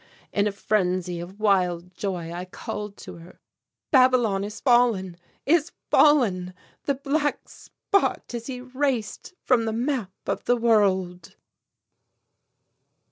In 0.33 0.47
a 0.47 0.51
frenzy 0.51 1.19
of 1.19 1.39
wild 1.39 1.93
joy 1.95 2.31
I 2.31 2.45
called 2.45 2.97
to 2.97 3.17
her 3.17 3.39
"Babylon 3.91 4.43
is 4.43 4.59
fallen 4.59 5.15
is 5.45 5.73
fallen! 5.91 6.55
The 6.85 6.95
black 6.95 7.47
spot 7.47 8.23
is 8.33 8.49
erased 8.49 9.35
from 9.43 9.65
the 9.65 9.73
map 9.73 10.09
of 10.25 10.45
the 10.45 10.57
world!" 10.57 11.35